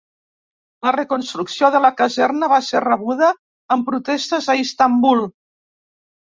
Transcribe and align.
La 0.85 0.93
reconstrucció 0.95 1.69
de 1.75 1.81
la 1.83 1.91
caserna 1.99 2.49
va 2.53 2.59
ser 2.69 2.81
rebuda 2.85 3.29
amb 3.77 3.87
protestes 3.91 4.49
a 4.55 4.57
Istanbul. 4.63 5.23